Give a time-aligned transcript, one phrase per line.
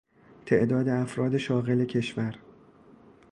[0.45, 2.35] تعداد افراد شاغل کشور